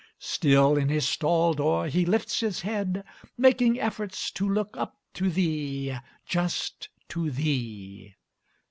Still 0.17 0.77
in 0.77 0.89
his 0.89 1.07
stall 1.07 1.53
door 1.53 1.85
he 1.85 2.05
lifts 2.07 2.39
his 2.39 2.61
head, 2.61 3.03
making 3.37 3.79
Efforts 3.79 4.31
to 4.31 4.49
look 4.49 4.75
up 4.75 4.97
to 5.13 5.29
thee: 5.29 5.95
just 6.25 6.89
to 7.09 7.29
thee! 7.29 8.15